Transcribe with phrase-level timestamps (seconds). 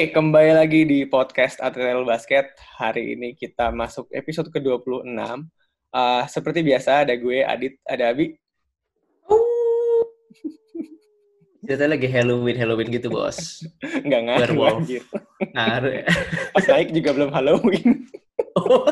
[0.00, 2.56] Oke, kembali lagi di podcast Atletel Basket.
[2.80, 5.04] Hari ini kita masuk episode ke-26.
[5.92, 8.32] Uh, seperti biasa, ada gue, Adit, ada Abi.
[11.60, 13.60] Kita lagi Halloween, Halloween gitu, bos.
[14.08, 14.88] Enggak ngaruh, Werewolf.
[14.88, 15.04] anjir.
[15.52, 16.04] Ngaruh ya.
[16.56, 17.88] Pas naik juga belum Halloween.
[18.56, 18.88] Oh.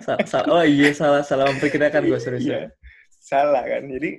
[0.00, 2.48] Sa- sa- oh iya, salah salah memperkirakan gue serius.
[2.48, 2.72] Iya,
[3.20, 3.84] salah kan.
[3.84, 4.16] Jadi,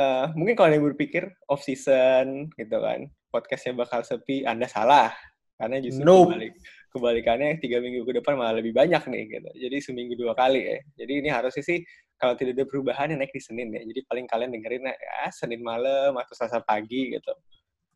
[0.00, 5.14] uh, mungkin kalau yang berpikir off-season gitu kan, podcastnya bakal sepi, Anda salah.
[5.56, 6.34] Karena justru Nope.
[6.34, 6.54] kebalik,
[6.90, 9.24] kebalikannya tiga minggu ke depan malah lebih banyak nih.
[9.38, 9.50] gitu.
[9.68, 10.78] Jadi seminggu dua kali ya.
[11.04, 11.78] Jadi ini harusnya sih
[12.20, 13.80] kalau tidak ada perubahan yang naik di Senin ya.
[13.84, 17.32] Jadi paling kalian dengerin ya Senin malam atau Selasa pagi gitu.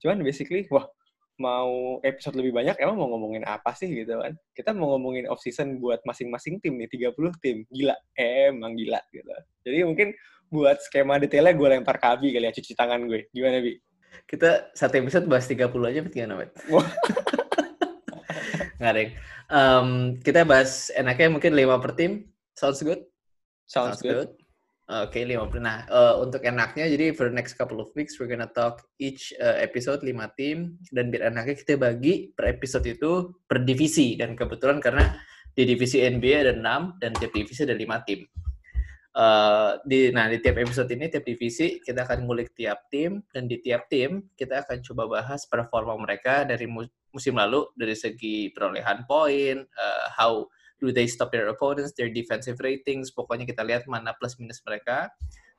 [0.05, 0.85] Cuman basically, wah
[1.35, 4.37] mau episode lebih banyak emang mau ngomongin apa sih gitu kan.
[4.55, 7.65] Kita mau ngomongin off season buat masing-masing tim nih, 30 tim.
[7.73, 9.33] Gila, emang gila gitu.
[9.67, 10.09] Jadi mungkin
[10.53, 13.27] buat skema detailnya gue lempar ke Abi kali ya, cuci tangan gue.
[13.35, 13.75] Gimana, Bi?
[14.25, 16.47] Kita satu episode bahas 30 aja, berarti gimana.
[18.79, 19.11] Nggak, Deng.
[19.49, 19.89] Em,
[20.21, 22.13] kita bahas enaknya mungkin 5 per tim.
[22.55, 23.03] Sounds good?
[23.65, 24.31] Sounds good.
[24.85, 25.61] Oke, 5 per.
[25.65, 29.33] Nah, eh, untuk enaknya, jadi for the next couple of weeks, we're gonna talk each
[29.41, 30.77] eh, episode 5 tim.
[30.93, 34.21] Dan biar enaknya kita bagi per episode itu per divisi.
[34.21, 35.17] Dan kebetulan karena
[35.55, 38.21] di divisi NBA ada 6, dan tiap divisi ada 5 tim.
[39.15, 43.23] Eh, di, nah, di tiap episode ini, tiap divisi, kita akan ngulik tiap tim.
[43.31, 47.95] Dan di tiap tim, kita akan coba bahas performa mereka dari mu- musim lalu, dari
[47.95, 50.43] segi perolehan poin, eh, how
[50.83, 55.07] do they stop their opponents, their defensive ratings, pokoknya kita lihat mana plus minus mereka.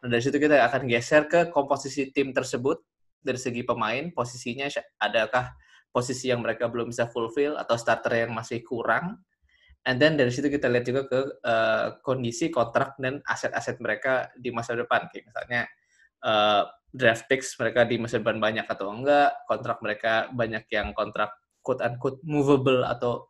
[0.04, 2.84] Dan dari situ kita akan geser ke komposisi tim tersebut
[3.24, 4.68] dari segi pemain, posisinya
[5.00, 5.56] adakah
[5.96, 9.24] posisi yang mereka belum bisa fulfill atau starter yang masih kurang.
[9.86, 14.50] And then dari situ kita lihat juga ke uh, kondisi kontrak dan aset-aset mereka di
[14.50, 15.06] masa depan.
[15.14, 15.62] Kayak misalnya
[16.26, 21.38] uh, draft picks mereka di masa depan banyak atau enggak, kontrak mereka banyak yang kontrak
[21.62, 23.30] quote-unquote movable atau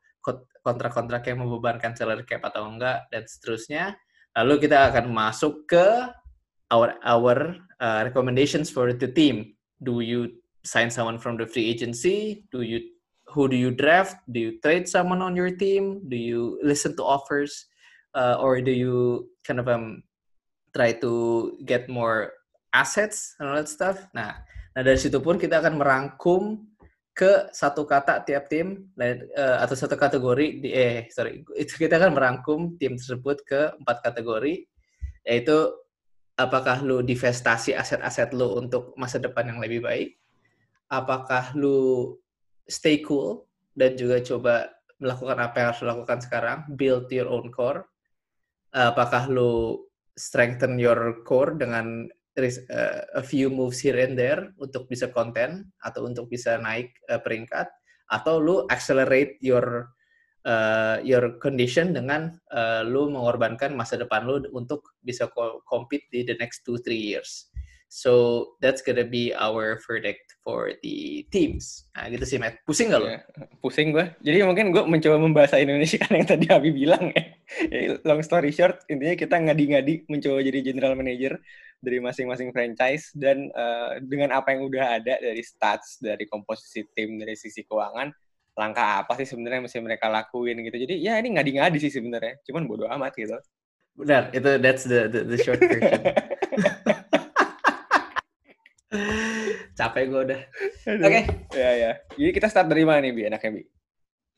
[0.65, 3.93] kontrak-kontrak yang membebankan salary cap atau enggak, dan seterusnya.
[4.35, 5.85] Lalu kita akan masuk ke
[6.71, 9.53] our our uh, recommendations for the team.
[9.83, 12.47] Do you sign someone from the free agency?
[12.49, 12.94] Do you
[13.35, 14.15] who do you draft?
[14.31, 16.07] Do you trade someone on your team?
[16.07, 17.67] Do you listen to offers,
[18.15, 20.07] uh, or do you kind of um
[20.71, 21.11] try to
[21.67, 22.31] get more
[22.71, 24.07] assets and all that stuff?
[24.15, 24.39] Nah,
[24.71, 26.63] nah dari situ pun kita akan merangkum
[27.15, 32.11] ke satu kata tiap tim eh, atau satu kategori di eh sorry itu kita akan
[32.11, 34.67] merangkum tim tersebut ke empat kategori
[35.23, 35.71] yaitu
[36.35, 40.19] apakah lu divestasi aset-aset lu untuk masa depan yang lebih baik
[40.91, 42.19] apakah lu
[42.65, 43.45] stay cool
[43.77, 47.85] dan juga coba melakukan apa yang harus lu lakukan sekarang build your own core
[48.75, 49.83] apakah lu
[50.15, 52.07] strengthen your core dengan
[52.39, 57.19] uh, a few moves here and there untuk bisa konten atau untuk bisa naik uh,
[57.19, 57.67] peringkat
[58.11, 59.91] atau lu accelerate your
[60.45, 66.23] uh, your condition dengan uh, lu mengorbankan masa depan lu untuk bisa co- compete di
[66.27, 67.49] the next two three years.
[67.95, 68.11] So
[68.59, 71.87] that's gonna be our verdict for the teams.
[71.95, 72.59] Nah gitu sih, Matt.
[72.67, 73.07] Pusing nggak lo?
[73.07, 73.23] Iya,
[73.63, 74.11] pusing gue.
[74.19, 77.23] Jadi mungkin gue mencoba membahasa Indonesia kan yang tadi Abi bilang ya.
[78.03, 81.39] Long story short, intinya kita ngadi-ngadi mencoba jadi general manager
[81.79, 87.15] dari masing-masing franchise dan eh, dengan apa yang udah ada dari stats, dari komposisi tim,
[87.15, 88.11] dari sisi keuangan,
[88.59, 90.83] langkah apa sih sebenarnya yang mesti mereka lakuin gitu.
[90.83, 92.43] Jadi ya ini ngadi-ngadi sih sebenarnya.
[92.43, 93.39] Cuman bodo amat gitu.
[93.95, 96.03] Benar, itu that's the the, the short version.
[99.77, 100.41] Capek gue udah.
[101.03, 101.21] Oke.
[101.55, 101.91] Ya ya.
[102.15, 103.21] Jadi kita start dari mana nih Bi?
[103.27, 103.63] Enaknya Bi?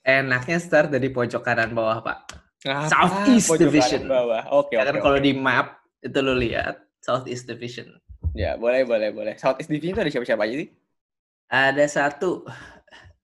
[0.08, 2.18] Enaknya start dari pojok kanan bawah, Pak.
[2.66, 2.90] Apa?
[2.90, 4.02] Southeast Pojok Division.
[4.08, 4.44] kanan Bawah.
[4.56, 4.86] Oke oke.
[4.88, 5.04] kan oke.
[5.04, 7.88] kalau di map itu lo lihat Southeast Division.
[8.34, 9.34] Ya boleh boleh boleh.
[9.38, 10.70] Southeast Division itu ada siapa-siapa aja sih?
[11.48, 12.44] Ada satu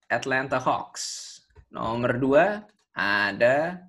[0.07, 1.33] Atlanta Hawks.
[1.73, 2.45] Nomor dua
[2.93, 3.81] ada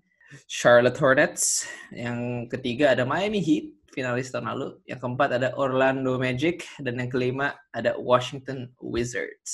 [0.48, 1.68] Charlotte Hornets.
[1.92, 4.82] Yang ketiga ada Miami Heat, finalis tahun lalu.
[4.90, 6.66] Yang keempat ada Orlando Magic.
[6.82, 9.52] Dan yang kelima ada Washington Wizards.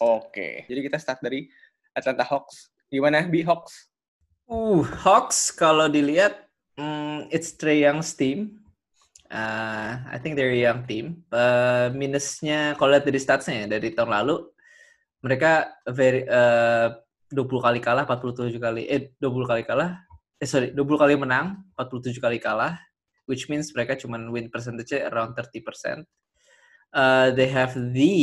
[0.00, 1.52] Oke, jadi kita start dari
[1.92, 2.72] Atlanta Hawks.
[2.88, 3.92] Gimana Bi Hawks?
[4.48, 6.48] Uh, Hawks kalau dilihat,
[6.80, 8.64] mm, it's Trey Young's team.
[9.32, 11.24] Uh, I think they're a young team.
[11.32, 14.44] Uh, minusnya kalau lihat dari statsnya ya, dari tahun lalu,
[15.24, 16.92] mereka very uh,
[17.32, 20.04] 20 kali kalah, 47 kali eh 20 kali kalah.
[20.36, 22.76] Eh sorry, 20 kali menang, 47 kali kalah,
[23.26, 26.04] which means mereka cuma win percentage around 30%.
[26.92, 28.14] Uh, they have the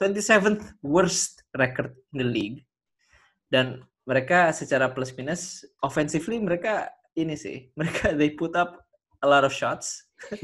[0.00, 2.64] 27th worst record in the league.
[3.50, 6.88] Dan mereka secara plus minus offensively mereka
[7.18, 8.80] ini sih, mereka they put up
[9.20, 10.08] a lot of shots.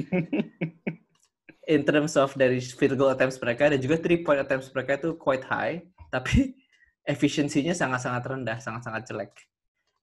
[1.67, 5.19] in terms of dari field goal attempts mereka dan juga three point attempts mereka itu
[5.19, 5.83] quite high,
[6.15, 6.55] tapi
[7.13, 9.35] efisiensinya sangat-sangat rendah, sangat-sangat jelek.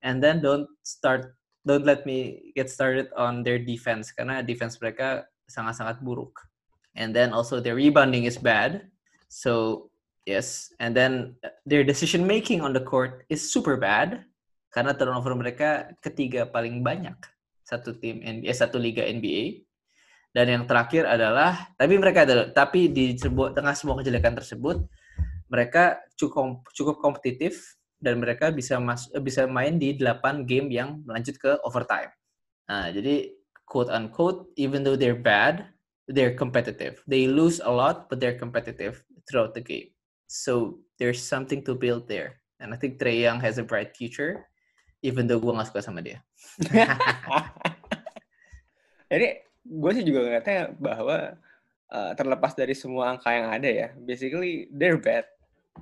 [0.04, 1.32] And then don't start,
[1.64, 6.44] don't let me get started on their defense karena defense mereka sangat-sangat buruk.
[6.94, 8.88] And then also their rebounding is bad.
[9.28, 9.88] So
[10.28, 14.24] yes, and then their decision making on the court is super bad
[14.70, 17.18] karena turnover mereka ketiga paling banyak
[17.64, 19.64] satu tim NBA, satu liga NBA
[20.34, 24.82] dan yang terakhir adalah, tapi mereka adalah, tapi di tengah semua kejelekan tersebut,
[25.46, 31.40] mereka cukup cukup kompetitif dan mereka bisa mas, bisa main di 8 game yang melanjut
[31.40, 32.12] ke overtime.
[32.68, 33.32] Nah, jadi
[33.64, 35.72] quote unquote, even though they're bad,
[36.12, 37.00] they're competitive.
[37.08, 39.96] They lose a lot, but they're competitive throughout the game.
[40.28, 42.44] So there's something to build there.
[42.60, 44.48] And I think Trey Young has a bright future,
[45.02, 46.20] even though gue gak suka sama dia.
[49.12, 49.28] Jadi
[49.64, 51.40] gue sih juga ngeliatnya bahwa
[51.92, 55.24] uh, terlepas dari semua angka yang ada ya, basically they're bad.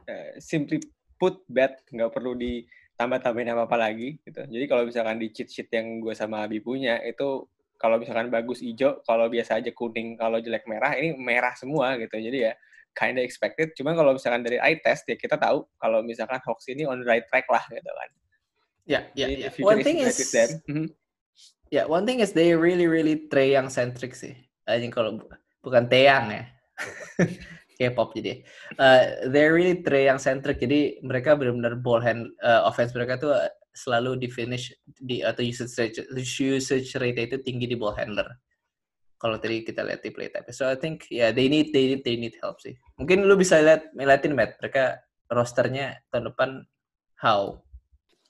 [0.08, 0.80] Uh, simply
[1.22, 4.42] put bad, nggak perlu ditambah-tambahin apa-apa lagi gitu.
[4.42, 7.46] Jadi kalau misalkan di cheat sheet yang gue sama Abi punya itu
[7.78, 12.18] kalau misalkan bagus hijau, kalau biasa aja kuning, kalau jelek merah, ini merah semua gitu.
[12.18, 12.54] Jadi ya
[12.98, 13.78] kinda expected.
[13.78, 17.08] Cuman kalau misalkan dari eye test ya kita tahu kalau misalkan Hawks ini on the
[17.08, 18.10] right track lah gitu kan.
[18.90, 19.50] Ya, ya, ya.
[19.62, 20.18] One thing is,
[20.66, 20.90] mm-hmm
[21.72, 24.36] Ya, yeah, one thing is they really really Trey yang centric sih.
[24.68, 25.24] I think kalau
[25.64, 26.44] bukan Taeyang ya.
[27.82, 28.46] K-pop jadi.
[28.78, 30.62] Uh, they're really yang centric.
[30.62, 33.34] Jadi mereka benar-benar ball hand uh, offense mereka tuh
[33.74, 36.06] selalu di finish di atau usage rate,
[36.38, 38.30] usage rate itu tinggi di ball handler.
[39.18, 40.50] Kalau tadi kita lihat di play type.
[40.54, 42.78] So I think ya yeah, they need they need they need help sih.
[43.02, 45.02] Mungkin lu bisa lihat ngeliatin Matt, mereka
[45.34, 46.50] rosternya tahun depan
[47.18, 47.62] how?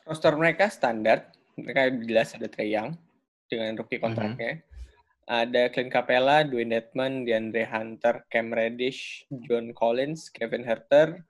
[0.08, 2.96] Roster mereka standar, mereka jelas ada Trey Young,
[3.52, 4.52] dengan rookie kontraknya.
[4.56, 4.71] Mm -hmm.
[5.30, 11.22] Ada Clint Capella, Dwayne Dedman, DeAndre Hunter, Cam Reddish, John Collins, Kevin Herter,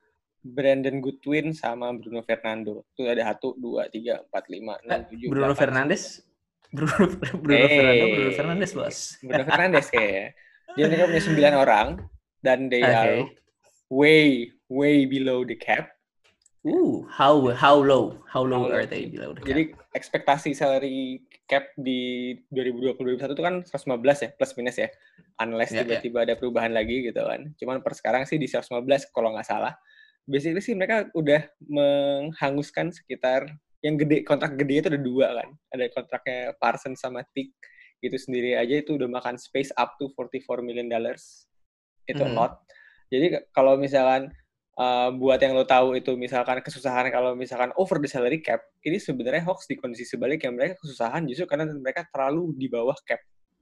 [0.42, 2.88] Brandon Goodwin, sama Bruno Fernando.
[2.96, 6.26] Itu ada satu, dua, tiga, empat, lima, enam, tujuh, Bruno Fernandes?
[6.72, 7.04] Bruno,
[7.44, 8.98] Bruno hey, Fernando, Bruno Fernandes, bos.
[9.28, 10.28] Bruno Fernandes kayaknya.
[10.72, 11.88] Dia mereka punya sembilan orang,
[12.42, 12.96] dan they okay.
[12.96, 13.16] are
[13.92, 15.92] way, way below the cap.
[16.62, 18.22] Ooh, how how low?
[18.30, 19.50] How low how are they below the cap?
[19.50, 19.64] Jadi
[19.98, 24.90] ekspektasi salary cap di 2020-2021 itu kan 115 ya, plus minus ya.
[25.42, 25.98] Unless yeah, ya.
[25.98, 26.26] tiba-tiba yeah.
[26.30, 27.50] ada perubahan lagi gitu kan.
[27.58, 28.78] Cuman per sekarang sih di 115
[29.10, 29.74] kalau nggak salah.
[30.30, 33.50] Basically sih mereka udah menghanguskan sekitar
[33.82, 35.50] yang gede kontrak gede itu ada dua kan.
[35.74, 37.58] Ada kontraknya Parsons sama Tick
[38.06, 41.50] gitu sendiri aja itu udah makan space up to 44 million dollars.
[42.06, 42.38] Itu mm -hmm.
[42.38, 42.54] lot.
[43.10, 44.30] Jadi kalau misalkan
[44.78, 49.02] uh, buat yang lo tahu itu misalkan kesusahan kalau misalkan over the salary cap, ini
[49.02, 53.20] sebenarnya hoax di kondisi sebaliknya mereka kesusahan justru karena mereka terlalu di bawah cap.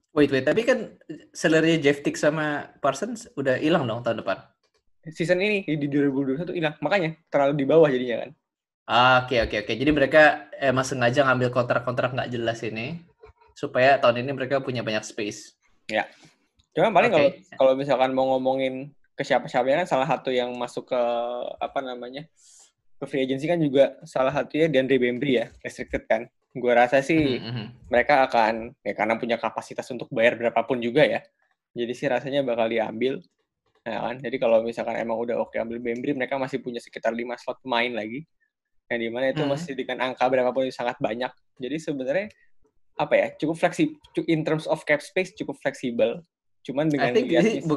[0.09, 0.97] Wait, wait, tapi kan
[1.31, 4.41] salary Jeff Tick sama Parsons udah hilang dong tahun depan.
[5.13, 8.29] Season ini di 2021 hilang, makanya terlalu di bawah jadinya kan.
[9.21, 9.73] Oke, oke, oke.
[9.77, 12.97] Jadi mereka emang sengaja ngambil kontrak-kontrak nggak jelas ini
[13.53, 15.53] supaya tahun ini mereka punya banyak space.
[15.85, 16.09] Ya.
[16.73, 17.45] Cuma paling kalau okay.
[17.53, 18.89] kalau misalkan mau ngomongin
[19.19, 21.01] ke siapa-siapa kan salah satu yang masuk ke
[21.59, 22.23] apa namanya
[22.95, 27.35] ke free agency kan juga salah satunya DeAndre Bembry ya restricted kan gue rasa sih
[27.35, 27.65] mm -hmm.
[27.91, 31.19] mereka akan ya karena punya kapasitas untuk bayar berapapun juga ya
[31.75, 33.19] jadi sih rasanya bakal diambil
[33.83, 37.35] ya kan jadi kalau misalkan emang udah oke ambil Bembry mereka masih punya sekitar lima
[37.35, 38.23] slot pemain lagi
[38.87, 39.51] yang di mana itu mm -hmm.
[39.51, 42.31] masih dengan angka berapapun itu sangat banyak jadi sebenarnya
[42.95, 43.99] apa ya cukup fleksibel
[44.31, 46.23] in terms of cap space cukup fleksibel
[46.63, 47.67] cuman dengan I think lihat,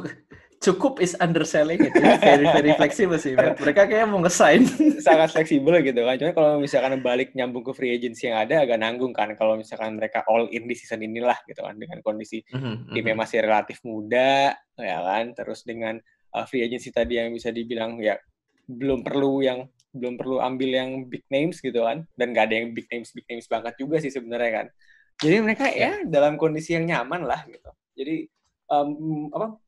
[0.63, 4.63] cukup is underselling itu very very fleksibel sih mereka kayak mau ngesign.
[5.05, 6.15] Sangat fleksibel gitu kan.
[6.15, 9.99] Cuma kalau misalkan balik nyambung ke free agency yang ada agak nanggung kan kalau misalkan
[9.99, 11.75] mereka all in di season inilah gitu kan.
[11.75, 15.35] Dengan kondisi mm-hmm, timnya masih relatif muda ya kan.
[15.35, 15.99] Terus dengan
[16.33, 18.15] uh, free agency tadi yang bisa dibilang ya
[18.63, 22.07] belum perlu yang belum perlu ambil yang big names gitu kan.
[22.15, 24.67] Dan gak ada yang big names big names banget juga sih sebenarnya kan.
[25.21, 27.69] Jadi mereka ya dalam kondisi yang nyaman lah gitu.
[27.93, 28.25] Jadi
[28.73, 29.59] um, apa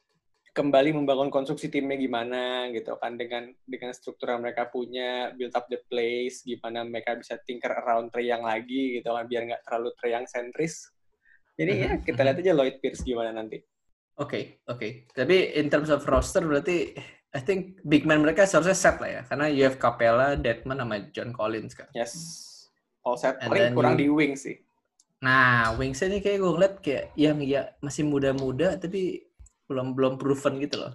[0.56, 5.68] kembali membangun konstruksi timnya gimana gitu kan dengan dengan struktur yang mereka punya build up
[5.68, 10.24] the place gimana mereka bisa tinker around Treyang lagi gitu kan biar nggak terlalu Treyang
[10.24, 10.88] sentris.
[11.60, 13.60] Jadi ya mhm, kita lihat aja Lloyd Pierce gimana nanti.
[14.16, 14.80] Oke okay, oke.
[14.80, 14.92] Okay.
[15.12, 16.96] tapi in terms of roster berarti
[17.36, 21.04] I think big man mereka seharusnya set lah ya karena you have Capella, Deadman sama
[21.12, 21.92] John Collins kan.
[21.92, 22.16] Yes.
[23.04, 23.44] All set.
[23.44, 24.08] Paling kurang you...
[24.08, 24.56] di wing sih.
[25.20, 29.28] Nah wings ini kayak gue ngeliat kayak yang ya masih muda-muda tapi
[29.66, 30.94] belum belum proven gitu loh.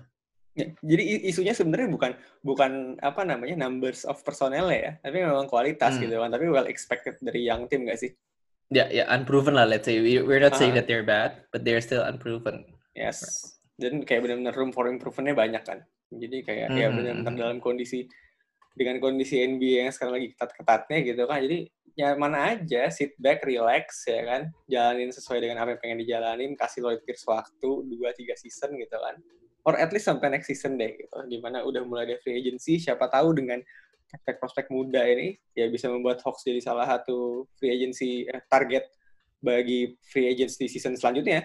[0.59, 2.13] Ya, jadi isunya sebenarnya bukan
[2.43, 6.11] bukan apa namanya numbers of personnel ya, tapi memang kualitas hmm.
[6.11, 6.31] gitu kan.
[6.35, 8.11] Tapi well expected dari young team gak sih?
[8.71, 10.03] Ya, yeah, ya yeah, unproven lah let's say.
[10.03, 12.67] We, we're not uh saying that they're bad, but they're still unproven.
[12.95, 13.51] Yes.
[13.81, 15.81] dan kayak benar-benar room for improvementnya banyak kan
[16.13, 16.83] jadi kayak mm -hmm.
[16.85, 17.41] ya benar-benar hmm.
[17.41, 18.05] dalam kondisi
[18.81, 21.45] dengan kondisi NBA yang sekarang lagi ketat-ketatnya gitu kan.
[21.45, 21.69] Jadi
[22.01, 24.49] nyaman aja sit back relax ya kan.
[24.65, 29.21] Jalanin sesuai dengan apa yang pengen dijalanin kasih Lloyd Pierce waktu 2-3 season gitu kan.
[29.69, 31.13] Or at least sampai next season deh gitu.
[31.29, 33.61] Di mana udah mulai ada free agency siapa tahu dengan
[34.09, 38.89] prospek-prospek muda ini ya bisa membuat Hawks jadi salah satu free agency eh, target
[39.45, 41.45] bagi free agency season selanjutnya.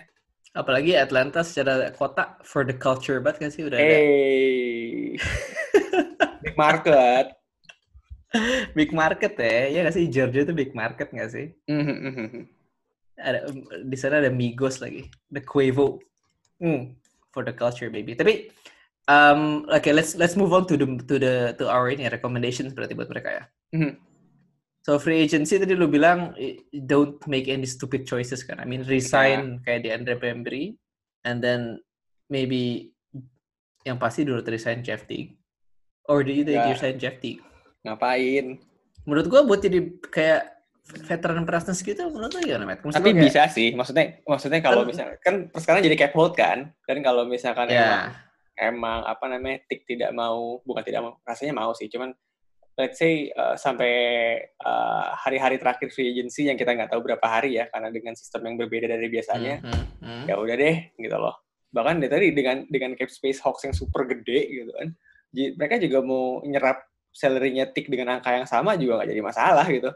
[0.56, 3.68] Apalagi Atlanta secara kota for the culture banget kan sih?
[3.68, 5.20] Udah hey.
[5.20, 5.84] ada.
[6.56, 7.26] big market.
[8.76, 11.52] big market ya, ya nggak sih Georgia itu big market nggak sih?
[13.16, 13.48] ada
[13.84, 16.00] di sana ada Migos lagi, the Quavo,
[16.60, 16.96] mm,
[17.32, 18.16] for the culture baby.
[18.16, 18.52] Tapi
[19.08, 22.76] um, oke okay, let's let's move on to the to the to our ini recommendations
[22.76, 23.44] berarti buat mereka ya.
[23.76, 23.94] Mm-hmm.
[24.86, 26.38] So free agency tadi lu bilang
[26.86, 28.62] don't make any stupid choices kan.
[28.62, 29.62] I mean resign yeah.
[29.66, 30.66] kayak di Andre Bembry
[31.26, 31.82] and then
[32.30, 32.94] maybe
[33.82, 35.38] yang pasti dulu resign Jeff Teague.
[36.06, 36.62] Or do you think
[37.02, 37.42] Jeff Teague?
[37.86, 38.62] Ngapain?
[39.06, 40.54] Menurut gua buat jadi kayak
[41.10, 42.86] veteran Prasnas gitu menurut lu gimana, Matt?
[42.86, 43.74] Maksud Tapi kayak, bisa sih.
[43.74, 46.70] Maksudnya maksudnya kalau kan, misalnya kan sekarang jadi cap hold kan.
[46.86, 47.82] Dan kalau misalkan yeah.
[47.82, 48.02] emang
[48.56, 52.16] emang apa namanya Tik tidak mau bukan tidak mau rasanya mau sih cuman
[52.76, 53.92] let's say uh, sampai
[54.64, 58.52] uh, hari-hari terakhir free agency yang kita nggak tahu berapa hari ya karena dengan sistem
[58.52, 60.24] yang berbeda dari biasanya mm -hmm.
[60.28, 61.36] ya udah deh gitu loh
[61.72, 64.96] bahkan dari tadi dengan dengan cap space Hawks yang super gede gitu kan
[65.36, 69.92] mereka juga mau nyerap salary-nya tik dengan angka yang sama juga nggak jadi masalah gitu.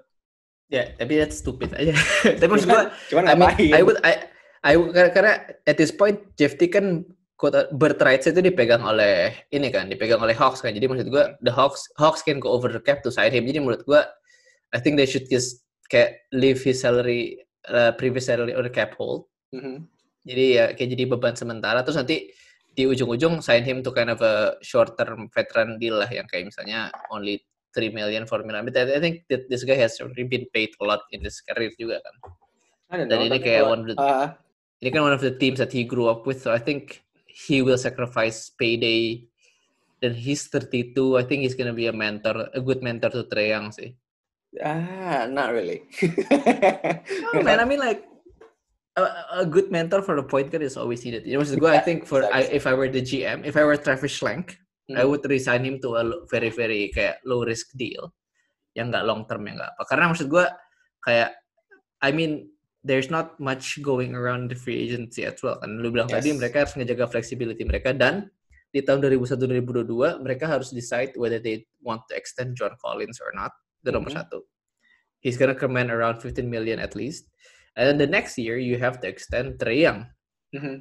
[0.70, 1.98] Ya yeah, tapi that's stupid aja.
[2.40, 4.14] Tapi maksud gua cuman I, mean, I would I
[4.62, 4.74] I
[5.10, 7.02] karena at this point Jeff T kan
[7.40, 10.76] quote birthright itu dipegang oleh ini kan dipegang oleh Hawks kan.
[10.76, 13.48] Jadi maksud gue the Hawks Hawks can go over the cap to sign him.
[13.50, 14.02] Jadi menurut gue
[14.76, 18.94] I think they should just kayak leave his salary uh, previous salary on the cap
[19.00, 19.26] hold.
[19.50, 19.90] Mm-hmm.
[20.30, 21.82] jadi ya kayak jadi beban sementara.
[21.82, 22.30] Terus nanti
[22.76, 26.48] di ujung-ujung sign him to kind of a short term veteran deal lah yang kayak
[26.48, 27.42] misalnya only
[27.76, 30.86] 3 million 4 million but I think that this guy has already been paid a
[30.86, 32.16] lot in his career juga kan.
[32.90, 34.34] Dan know, ini kayak one of the, uh,
[34.82, 37.62] ini kan one of the teams that he grew up with so I think he
[37.62, 39.30] will sacrifice payday.
[40.02, 43.54] Dan he's 32 I think he's gonna be a mentor a good mentor to Trae
[43.54, 43.94] Young sih.
[44.58, 45.86] Ah not really.
[47.38, 48.09] No, man I mean like
[48.98, 49.04] a,
[49.44, 51.84] a good mentor for the point guard is always needed you know maksud gue I
[51.84, 54.58] think for I, if I were the GM if I were Travis Schlenk
[54.90, 54.98] hmm.
[54.98, 58.16] I would resign him to a very very kayak low risk deal
[58.74, 60.46] yang nggak long term yang nggak apa karena maksud gue
[61.06, 61.38] kayak
[62.02, 62.50] I mean
[62.82, 66.24] there's not much going around the free agency as well kan lu bilang yes.
[66.24, 68.32] tadi mereka harus ngejaga flexibility mereka dan
[68.70, 69.36] di tahun 2001
[69.84, 74.14] 2022 mereka harus decide whether they want to extend John Collins or not itu nomor
[74.14, 74.30] mm -hmm.
[74.30, 74.40] satu
[75.20, 77.28] he's gonna command around 15 million at least
[77.80, 80.12] and then the next year you have to extend Trey Young
[80.52, 80.76] mm -hmm.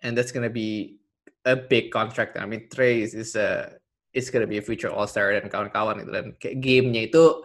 [0.00, 0.96] and that's gonna be
[1.44, 3.76] a big contract I mean Trey is, is a
[4.16, 7.44] is gonna be a future All Star dan kawan-kawan itu dan gamenya itu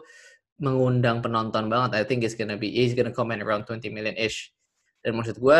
[0.63, 1.99] mengundang penonton banget.
[1.99, 4.55] I think it's gonna be he's gonna come in around 20 million ish.
[5.03, 5.59] Dan maksud gue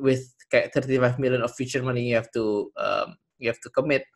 [0.00, 4.08] with kayak 35 million of future money you have to um, you have to commit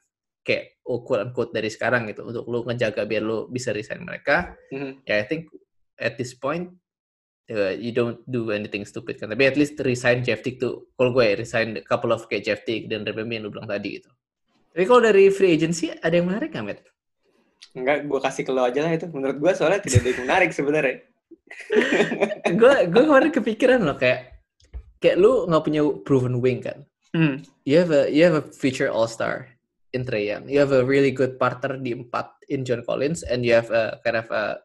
[0.43, 4.57] kayak oh, quote unquote dari sekarang gitu untuk lu ngejaga biar lu bisa resign mereka.
[4.73, 4.93] Mm-hmm.
[5.05, 5.52] Ya yeah, I think
[6.00, 6.73] at this point
[7.51, 9.33] uh, you don't do anything stupid kan.
[9.33, 12.61] Tapi at least resign Jeff Tick tuh kalau gue resign a couple of kayak Jeff
[12.63, 14.11] Tick dan Rebemi yang lu bilang tadi gitu.
[14.73, 16.81] Tapi kalau dari free agency ada yang menarik nggak, Matt?
[17.73, 19.07] Enggak, gue kasih ke lo aja lah itu.
[19.09, 20.97] Menurut gue soalnya tidak ada yang menarik sebenarnya.
[22.61, 24.41] gue gue kemarin kepikiran loh kayak
[25.01, 26.85] kayak lu nggak punya proven wing kan.
[27.13, 27.45] Hmm.
[27.69, 29.53] You have a you have a future all star
[29.93, 30.49] in Trey Young.
[30.49, 34.01] You have a really good partner di empat in John Collins and you have a
[34.01, 34.65] kind of a,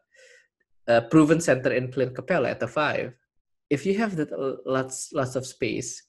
[0.88, 3.12] a proven center in Clint Capella at the five.
[3.68, 4.32] If you have that
[4.64, 6.08] lots lots of space,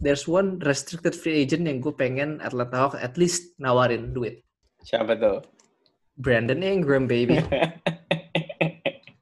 [0.00, 4.40] there's one restricted free agent yang gue pengen Atlanta Hawks at least nawarin duit.
[4.80, 5.44] Siapa tuh?
[6.16, 7.38] Brandon Ingram baby.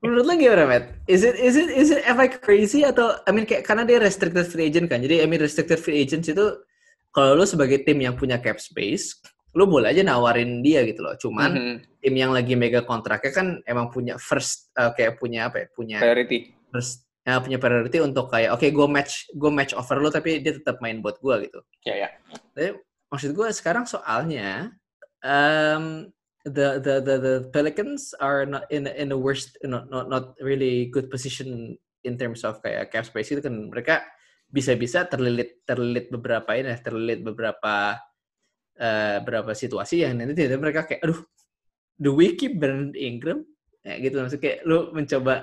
[0.07, 0.95] Menurut lo gimana, Matt?
[1.11, 3.99] Is it is it is it am I crazy atau I mean kayak karena dia
[3.99, 5.03] restricted free agent kan.
[5.03, 6.63] Jadi I mean restricted free agent itu
[7.11, 9.19] kalau lo sebagai tim yang punya cap space,
[9.57, 11.17] lo boleh aja nawarin dia gitu loh.
[11.17, 11.77] Cuman mm -hmm.
[12.05, 15.67] tim yang lagi mega kontraknya kan emang punya first uh, kayak punya apa ya?
[15.73, 16.53] Punya priority.
[16.69, 20.45] First ya, punya priority untuk kayak oke okay, gue match gue match offer lo tapi
[20.45, 21.59] dia tetap main buat gue gitu.
[21.89, 22.01] Ya yeah, ya.
[22.05, 22.41] Yeah.
[22.53, 22.69] Tapi
[23.09, 24.77] maksud gue sekarang soalnya
[25.25, 26.13] um,
[26.45, 30.93] the the the, the Pelicans are not in in the worst not not not really
[30.93, 31.75] good position
[32.07, 34.07] in terms of kayak cap space itu kan mereka
[34.47, 37.99] bisa-bisa terlilit terlilit beberapa ini terlilit beberapa
[38.81, 41.21] uh, beberapa situasi yang nanti tidak mereka kayak aduh
[42.13, 43.45] we keep Brandon Ingram
[43.87, 45.35] ya gitu maksudnya kayak lu mencoba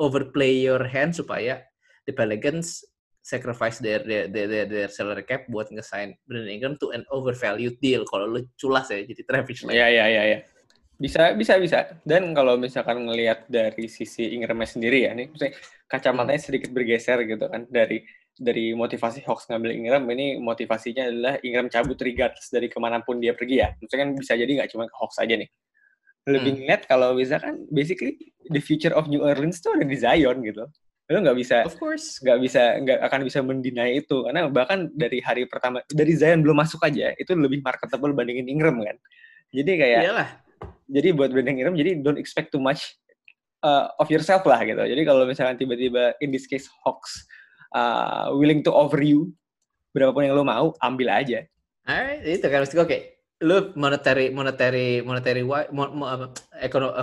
[0.00, 1.60] overplay your hand supaya
[2.08, 2.82] the Pelicans
[3.20, 7.76] sacrifice their their their, their, their salary cap buat ngesign Brandon Ingram to an overvalued
[7.84, 10.38] deal kalau lu culas ya jadi Travis Iya iya iya iya.
[11.00, 11.96] Bisa bisa bisa.
[12.04, 15.32] Dan kalau misalkan ngelihat dari sisi Ingramnya sendiri ya nih,
[15.88, 18.04] kacamatanya sedikit bergeser gitu kan dari
[18.40, 23.20] dari motivasi Hawks ngambil Ingram ini motivasinya adalah Ingram cabut regardless dari ke mana pun
[23.20, 23.68] dia pergi ya.
[23.76, 25.48] Maksudnya kan bisa jadi nggak cuma ke Hawks aja nih.
[26.24, 26.58] Lebih Hmm.
[26.64, 28.16] ngeliat kalau misalkan basically
[28.48, 30.64] the future of New Orleans tuh ada di Zion gitu.
[31.10, 32.16] Lu nggak bisa Of course.
[32.22, 36.56] nggak bisa nggak akan bisa mendinai itu karena bahkan dari hari pertama dari Zion belum
[36.56, 38.96] masuk aja itu lebih marketable bandingin Ingram kan.
[39.52, 40.28] Jadi kayak Iyalah.
[40.88, 42.94] jadi buat Brandon Ingram jadi don't expect too much
[43.60, 44.78] uh, of yourself lah gitu.
[44.78, 47.26] Jadi kalau misalkan tiba-tiba in this case Hawks
[47.74, 49.34] uh, willing to offer you
[49.90, 51.46] berapapun yang lo mau, ambil aja.
[51.86, 53.04] Alright, itu kan maksud gue kayak
[53.40, 56.28] lu monetary monetary monetary mo, mo, uh,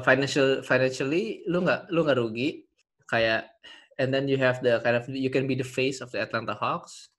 [0.05, 2.63] financial financially lu nggak lu nggak rugi.
[3.07, 3.51] Kayak
[3.99, 6.55] and then you have the kind of you can be the face of the Atlanta
[6.55, 7.11] Hawks.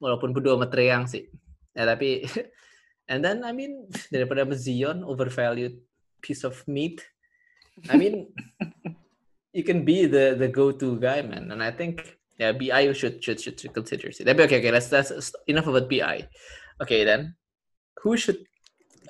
[0.00, 1.28] Walaupun berdua sama Trae Young sih.
[1.76, 2.26] Ya tapi
[3.10, 5.78] and then I mean daripada Zion overvalued
[6.18, 7.04] piece of meat.
[7.86, 8.34] I mean
[9.56, 11.52] you can be the the go-to guy man.
[11.52, 14.88] And I think yeah BI should should should, should consider it tapi okay okay let's
[14.88, 15.12] that's
[15.44, 16.24] enough about BI
[16.80, 17.36] okay then
[18.00, 18.40] who should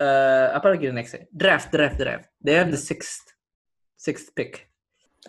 [0.02, 3.22] uh, apa lagi the next draft draft draft they have the sixth
[3.94, 4.66] sixth pick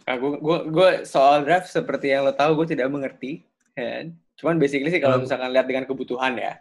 [0.08, 3.44] Ah, gua, gua, gua soal draft seperti yang lo tahu gue tidak mengerti.
[3.76, 4.16] kan.
[4.40, 5.28] Cuman basically sih kalau Hmm.
[5.28, 6.56] misalkan lihat dengan kebutuhan ya,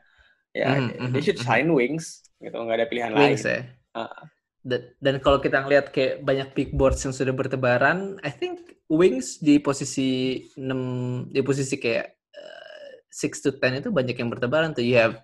[0.50, 1.46] ya Mhm, they mhm, should mhm.
[1.46, 3.54] sign wings gitu, nggak ada pilihan wings lain.
[3.54, 3.60] ya
[3.94, 4.26] Ah.
[4.60, 9.40] Dan, dan kalau kita ngeliat kayak banyak pick boards yang sudah bertebaran I think wings
[9.40, 14.84] di posisi 6 di posisi kayak uh, 6 to 10 itu banyak yang bertebaran tuh.
[14.84, 15.16] You have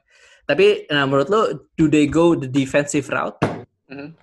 [0.47, 3.39] tapi nah menurut lo do they go the defensive route?
[3.87, 4.19] Mhm.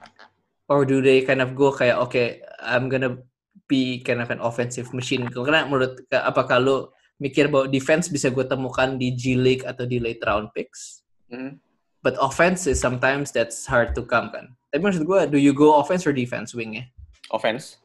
[0.71, 3.19] or do they kind of go kayak okay I'm gonna
[3.67, 5.27] be kind of an offensive machine.
[5.27, 9.99] Karena menurut apakah lo mikir bahwa defense bisa gue temukan di G League atau di
[9.99, 11.03] late round picks?
[11.31, 11.59] Mhm.
[12.03, 15.77] but offense is sometimes that's hard to come kan tapi maksud gue do you go
[15.77, 16.89] offense or defense wingnya
[17.33, 17.81] offense.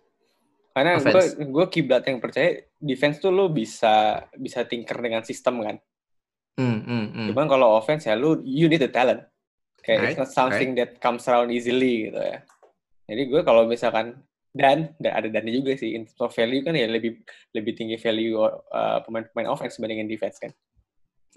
[0.77, 5.77] Karena gue gue kiblat yang percaya defense tuh lo bisa bisa tinker dengan sistem kan.
[6.55, 7.27] Hmm, hmm, hmm.
[7.33, 9.25] Cuman kalau offense ya lu you need the talent.
[9.83, 12.39] Kayak Right, it's not something that comes around easily gitu ya.
[13.09, 14.23] Jadi gue kalau misalkan
[14.53, 17.25] dan dan ada dannya juga sih in terms of value kan ya lebih
[17.57, 18.39] lebih tinggi value
[18.75, 20.53] uh, pemain-pemain offense dibandingin defense kan.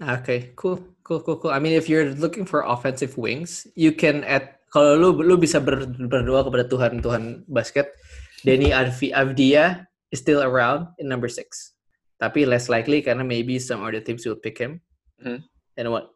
[0.02, 1.52] Okay, cool, cool, cool, cool.
[1.54, 4.61] I mean, if you're looking for offensive wings, you can add.
[4.72, 7.92] Kalau lu lu bisa ber, berdoa kepada Tuhan Tuhan basket,
[8.40, 11.76] Denny Avdi, Avdia is still around in number six.
[12.16, 14.80] Tapi less likely karena maybe some other teams will pick him.
[15.20, 15.44] Mhm.
[15.76, 16.08] And what?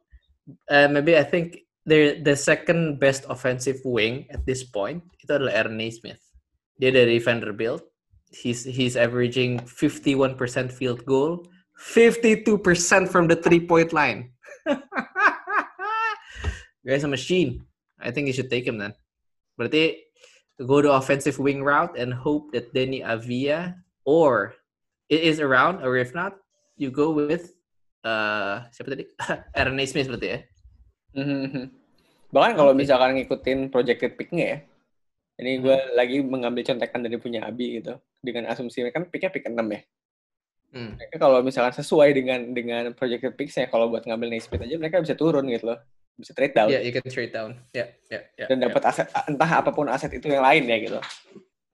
[0.73, 5.67] Uh, maybe I think the the second best offensive wing at this point itu adalah
[5.67, 6.23] Ernie Smith.
[6.81, 7.85] Dia dari Vanderbilt.
[8.31, 10.39] He's he's averaging 51%
[10.73, 11.47] field goal,
[11.79, 12.57] 52%
[13.09, 14.33] from the three point line.
[16.87, 17.66] Guy's a machine.
[18.01, 18.93] I think you should take him then.
[19.57, 20.07] Berarti
[20.65, 24.55] go to offensive wing route and hope that Denny Avia or
[25.09, 26.37] it is around, or if not,
[26.77, 27.53] you go with
[28.07, 29.05] uh siapa tadi?
[29.59, 30.39] Aaron Smith berarti ya.
[31.17, 31.73] Mhm.
[32.31, 32.81] Bahkan kalau Oke.
[32.85, 34.59] misalkan ngikutin projected pick-nya ya.
[35.37, 38.01] Ini gue lagi mengambil contekan dari punya Abi gitu.
[38.25, 39.81] Dengan asumsi kan picknya pick 6 ya.
[40.75, 40.99] Hmm.
[40.99, 45.15] Mereka kalau misalkan sesuai dengan dengan projected picks-nya kalau buat ngambil Naismith aja mereka bisa
[45.15, 45.79] turun gitu loh.
[46.17, 46.69] Bisa trade down.
[46.73, 47.61] Yeah, you can trade down.
[47.77, 48.49] Yeah, yeah, yeah.
[48.49, 48.73] dan yeah.
[48.73, 50.99] dapat aset entah apa pun aset itu yang lain ya gitu.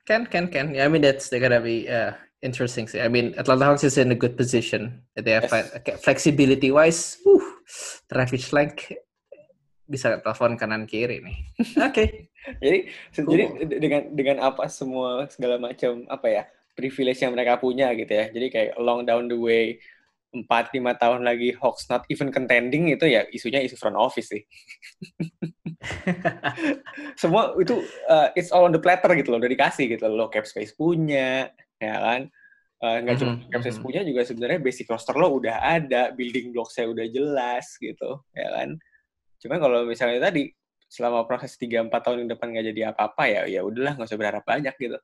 [0.03, 0.75] Can, can, can.
[0.75, 2.11] Yeah, I mean, that's they're gonna be uh,
[2.43, 2.91] interesting.
[2.99, 5.07] I mean, Atlanta Hawks is in a good position.
[5.15, 6.03] They have Yes.
[6.03, 7.23] flexibility wise.
[7.23, 7.39] Whew,
[8.11, 8.99] Travis Schlenk
[9.87, 11.37] bisa telepon kanan kiri nih.
[11.87, 12.33] Oke.
[12.59, 12.79] Jadi
[13.15, 13.39] se- Cool.
[13.39, 16.43] jadi de- dengan dengan apa semua segala macam apa ya
[16.75, 18.27] privilege yang mereka punya gitu ya.
[18.27, 19.79] Jadi kayak along down the way
[20.33, 24.43] 4 5 tahun lagi Hawks not even contending itu ya isunya isu front office sih.
[27.21, 30.25] Semua itu uh, it's all on the platter gitu loh, udah dikasih gitu loh.
[30.25, 32.33] Lo cap space punya, ya kan?
[32.83, 33.85] Uh, nggak cuma Mhm, cap space mhm.
[33.87, 38.49] punya juga sebenarnya basic roster lo udah ada, building block saya udah jelas gitu, ya
[38.57, 38.75] kan?
[39.39, 40.51] Cuma kalau misalnya tadi
[40.89, 44.19] selama proses 3 4 tahun ke depan nggak jadi apa-apa ya ya udahlah nggak usah
[44.21, 44.99] berharap banyak gitu.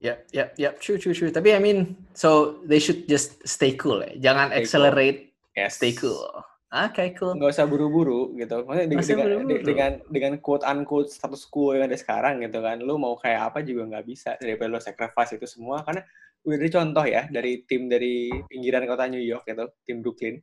[0.00, 0.72] Yep, yep, yep.
[0.80, 1.32] True, true, true.
[1.32, 4.12] Tapi I mean, so they should just stay cool ya.
[4.32, 4.64] Jangan Stay cool.
[4.64, 5.18] accelerate,
[5.56, 5.80] Yes.
[5.80, 6.28] stay cool.
[6.66, 7.38] Okay, cool.
[7.38, 8.66] Nggak usah buru-buru gitu.
[8.66, 12.60] Maksudnya dengan, Nggak usah dengan, dengan dengan quote unquote status quo yang ada sekarang gitu
[12.60, 12.82] kan.
[12.82, 16.04] Lu mau kayak apa juga nggak bisa daripada lo sacrifice itu semua karena
[16.44, 20.42] udah ada contoh ya dari tim dari pinggiran kota New York gitu, tim Brooklyn.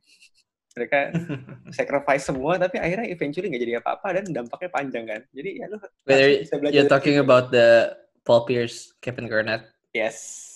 [0.74, 0.98] Mereka
[1.78, 5.20] sacrifice semua tapi akhirnya eventually nggak jadi apa-apa dan dampaknya panjang kan.
[5.30, 6.26] Jadi ya lu belajar
[6.74, 9.68] you're dari talking about the Paul Pierce, Kevin Garnett.
[9.92, 10.50] yes.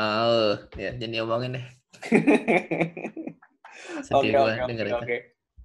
[0.00, 1.66] Oh, ya, jadi omongin deh.
[4.06, 4.96] sedih Oke, gue oke, denger oke, itu.
[5.04, 5.16] oke.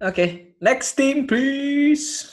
[0.04, 0.24] Oke,
[0.60, 2.28] next team please.